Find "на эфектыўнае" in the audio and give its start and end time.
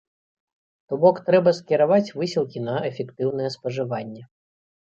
2.71-3.49